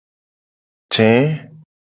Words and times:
Je. 0.93 1.07